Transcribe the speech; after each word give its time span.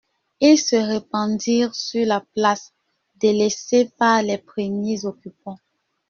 Ils 0.39 0.57
se 0.57 0.77
répandirent 0.77 1.75
sur 1.75 2.07
la 2.07 2.21
place, 2.21 2.73
délaissée 3.17 3.87
par 3.99 4.23
les 4.23 4.39
premiers 4.39 5.05
occupants. 5.05 5.59